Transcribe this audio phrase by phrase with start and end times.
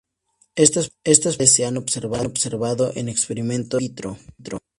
[0.55, 4.17] Estas propiedades se han observado en experimentos "in vitro".